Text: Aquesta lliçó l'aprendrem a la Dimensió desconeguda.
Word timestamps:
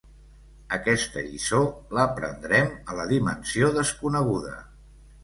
Aquesta 0.77 1.23
lliçó 1.25 1.59
l'aprendrem 1.97 2.71
a 2.93 2.97
la 3.01 3.05
Dimensió 3.13 3.71
desconeguda. 3.77 4.57